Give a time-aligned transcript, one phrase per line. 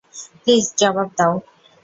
[0.41, 1.33] Please জবাব দাও।